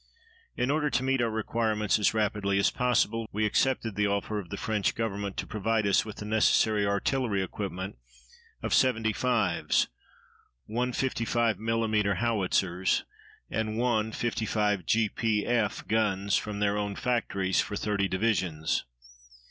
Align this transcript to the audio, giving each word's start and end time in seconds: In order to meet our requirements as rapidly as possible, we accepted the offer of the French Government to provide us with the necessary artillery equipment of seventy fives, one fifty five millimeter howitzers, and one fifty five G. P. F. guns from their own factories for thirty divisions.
In 0.57 0.71
order 0.71 0.89
to 0.89 1.03
meet 1.03 1.21
our 1.21 1.29
requirements 1.29 1.99
as 1.99 2.11
rapidly 2.11 2.57
as 2.57 2.71
possible, 2.71 3.27
we 3.31 3.45
accepted 3.45 3.93
the 3.93 4.07
offer 4.07 4.39
of 4.39 4.49
the 4.49 4.57
French 4.57 4.95
Government 4.95 5.37
to 5.37 5.45
provide 5.45 5.85
us 5.85 6.03
with 6.03 6.15
the 6.15 6.25
necessary 6.25 6.87
artillery 6.87 7.43
equipment 7.43 7.99
of 8.63 8.73
seventy 8.73 9.13
fives, 9.13 9.89
one 10.65 10.91
fifty 10.91 11.23
five 11.23 11.59
millimeter 11.59 12.15
howitzers, 12.15 13.03
and 13.51 13.77
one 13.77 14.11
fifty 14.11 14.47
five 14.47 14.87
G. 14.87 15.07
P. 15.07 15.45
F. 15.45 15.87
guns 15.87 16.35
from 16.35 16.57
their 16.59 16.75
own 16.75 16.95
factories 16.95 17.61
for 17.61 17.75
thirty 17.75 18.07
divisions. 18.07 18.85